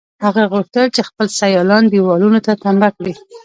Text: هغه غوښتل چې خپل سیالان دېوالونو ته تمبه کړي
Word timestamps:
هغه 0.25 0.43
غوښتل 0.51 0.87
چې 0.95 1.01
خپل 1.09 1.27
سیالان 1.39 1.83
دېوالونو 1.93 2.39
ته 2.45 2.51
تمبه 2.63 2.89
کړي 2.97 3.13